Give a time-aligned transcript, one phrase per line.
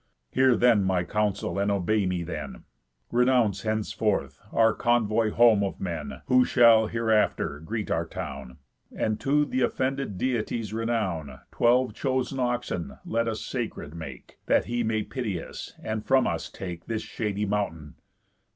[0.31, 2.63] Hear then my counsel, and obey me then:
[3.11, 8.57] Renounce henceforth our convoy home of men, Whoever shall hereafter greet our town;
[8.91, 14.81] And to th' offended Deity's renown Twelve chosen oxen let us sacred make, That he
[14.81, 17.93] may pity us, and from us take This shady mountain."